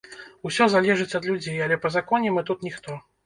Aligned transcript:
Усё 0.49 0.67
залежыць 0.75 1.17
ад 1.19 1.27
людзей, 1.29 1.61
але 1.65 1.77
па 1.85 1.93
законе 1.99 2.33
мы 2.39 2.47
тут 2.51 2.67
ніхто. 2.69 2.99